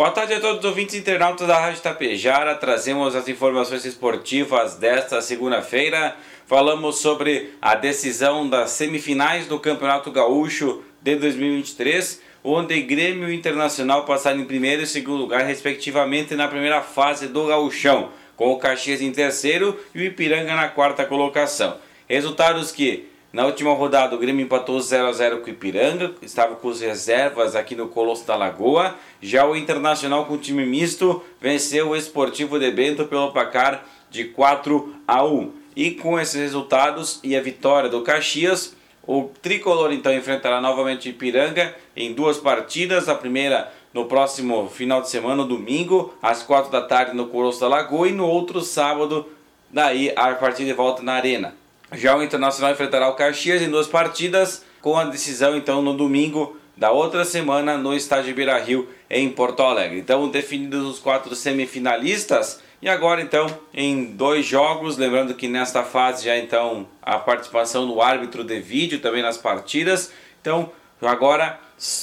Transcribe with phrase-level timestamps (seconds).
[0.00, 2.54] Boa tarde a todos os ouvintes internautas da Rádio Tapejara.
[2.54, 6.16] Trazemos as informações esportivas desta segunda-feira.
[6.46, 14.06] Falamos sobre a decisão das semifinais do Campeonato Gaúcho de 2023, onde Grêmio e Internacional
[14.06, 18.08] passaram em primeiro e segundo lugar, respectivamente, na primeira fase do Gaúchão,
[18.38, 21.76] com o Caxias em terceiro e o Ipiranga na quarta colocação.
[22.08, 26.56] Resultados que na última rodada, o Grêmio empatou 0 a 0 com o Ipiranga, estava
[26.56, 28.96] com as reservas aqui no Colosso da Lagoa.
[29.22, 34.96] Já o Internacional com time misto venceu o Esportivo de Bento pelo placar de 4
[35.06, 35.52] a 1.
[35.76, 38.74] E com esses resultados e a vitória do Caxias,
[39.06, 43.08] o tricolor então enfrentará novamente o Ipiranga em duas partidas.
[43.08, 47.68] A primeira no próximo final de semana, domingo, às 4 da tarde no Colosso da
[47.68, 49.24] Lagoa e no outro sábado,
[49.70, 51.59] daí a partida de volta na Arena.
[51.92, 56.56] Já o Internacional enfrentará o Caxias em duas partidas, com a decisão então no domingo
[56.76, 59.98] da outra semana no estádio Beira Rio em Porto Alegre.
[59.98, 66.24] Então definidos os quatro semifinalistas e agora então em dois jogos, lembrando que nesta fase
[66.24, 70.12] já então a participação do árbitro de vídeo também nas partidas.
[70.40, 70.70] Então
[71.02, 71.58] agora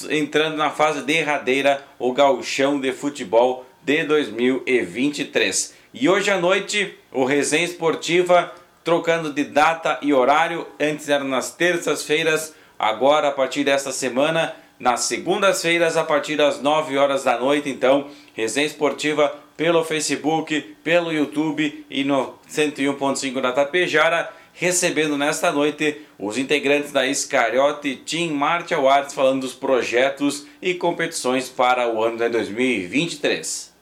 [0.09, 5.75] entrando na fase derradeira o gauchão de futebol de 2023.
[5.93, 8.53] E hoje à noite o Resenha Esportiva
[8.88, 10.66] trocando de data e horário.
[10.80, 16.97] Antes era nas terças-feiras, agora a partir desta semana, nas segundas-feiras, a partir das 9
[16.97, 17.69] horas da noite.
[17.69, 24.31] Então, resenha esportiva pelo Facebook, pelo YouTube e no 101.5 da Tapejara.
[24.53, 31.49] Recebendo nesta noite os integrantes da Iscariote Team Martial Arts falando dos projetos e competições
[31.49, 33.77] para o ano de 2023.